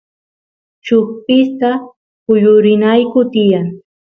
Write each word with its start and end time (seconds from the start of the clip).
chuspista 0.83 1.69
kuyurinayku 2.23 3.19
tiyan 3.31 3.67